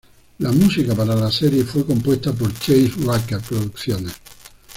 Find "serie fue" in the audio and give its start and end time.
1.31-1.85